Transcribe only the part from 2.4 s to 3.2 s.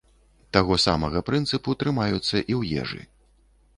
ў ежы.